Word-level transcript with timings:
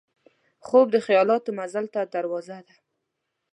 خوب 0.65 0.87
د 0.91 0.95
خیالاتو 1.05 1.49
مزل 1.59 1.85
ته 1.93 2.01
دروازه 2.15 2.57
ده 2.67 2.75